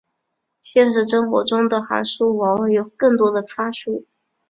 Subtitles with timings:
[0.61, 4.07] 现实中的函数往往有更多的参数。